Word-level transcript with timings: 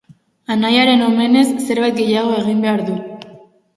Anaiaren 0.55 1.03
omenez 1.09 1.45
zerbait 1.67 1.99
gehiago 2.03 2.35
egin 2.41 2.65
behar 2.67 2.83
du. 2.89 2.97